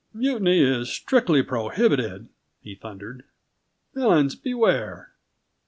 [0.15, 3.23] "Mutiny is strictly prohibited!" he thundered.
[3.93, 5.11] "Villains, beware!